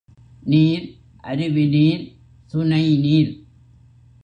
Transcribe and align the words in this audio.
நீர், 0.43 0.85
அருவிநீர், 1.21 2.13
சுனைநீர். 2.45 3.31